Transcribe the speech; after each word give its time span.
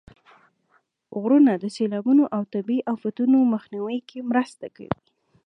غرونه 1.21 1.51
د 1.57 1.65
سیلابونو 1.75 2.23
او 2.35 2.41
طبیعي 2.53 2.81
افتونو 2.95 3.37
مخنیوي 3.53 3.99
کې 4.09 4.19
مرسته 4.31 4.65
کوي. 4.75 4.91